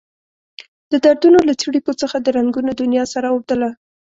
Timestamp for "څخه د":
2.01-2.27